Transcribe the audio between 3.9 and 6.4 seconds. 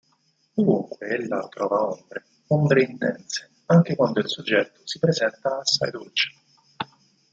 quando il soggetto si presenta assai dolce.